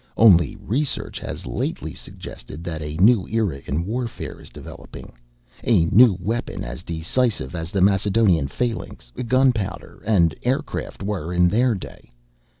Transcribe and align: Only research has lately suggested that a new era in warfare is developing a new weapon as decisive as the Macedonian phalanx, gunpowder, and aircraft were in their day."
Only 0.17 0.55
research 0.55 1.19
has 1.19 1.45
lately 1.45 1.93
suggested 1.93 2.63
that 2.63 2.81
a 2.81 2.97
new 2.97 3.27
era 3.27 3.61
in 3.67 3.85
warfare 3.85 4.41
is 4.41 4.49
developing 4.49 5.13
a 5.63 5.85
new 5.85 6.17
weapon 6.19 6.63
as 6.63 6.81
decisive 6.81 7.53
as 7.53 7.69
the 7.69 7.81
Macedonian 7.81 8.47
phalanx, 8.47 9.11
gunpowder, 9.27 10.01
and 10.03 10.33
aircraft 10.41 11.03
were 11.03 11.31
in 11.31 11.47
their 11.49 11.75
day." 11.75 12.09